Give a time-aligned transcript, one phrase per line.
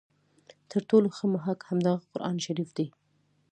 [0.71, 2.87] تر ټولو ښه محک همدغه قرآن شریف دی.